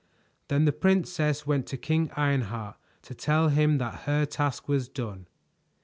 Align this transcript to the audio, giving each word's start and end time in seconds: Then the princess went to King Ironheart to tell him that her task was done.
Then 0.47 0.65
the 0.65 0.71
princess 0.71 1.45
went 1.45 1.67
to 1.67 1.77
King 1.77 2.09
Ironheart 2.15 2.77
to 3.03 3.13
tell 3.13 3.49
him 3.49 3.77
that 3.77 4.05
her 4.05 4.25
task 4.25 4.67
was 4.67 4.87
done. 4.89 5.27